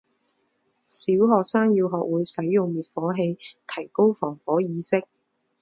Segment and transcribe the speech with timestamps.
[0.87, 5.03] 小学生要学会使用灭火器，提高防火意识。